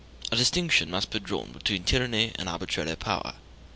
[0.31, 3.35] A distinction must be drawn between tyranny and arbitrary power.